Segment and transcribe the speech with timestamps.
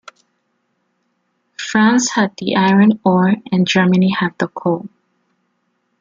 [1.59, 4.89] France had the iron ore and Germany had the coal.